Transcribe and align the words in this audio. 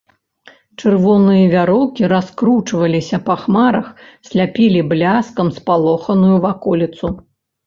Чырвоныя 0.83 1.43
вяроўкі 1.53 2.09
раскручваліся 2.13 3.17
па 3.27 3.35
хмарах, 3.43 3.87
сляпілі 4.29 4.81
бляскам 4.95 5.53
спалоханую 5.61 6.35
ваколіцу. 6.49 7.07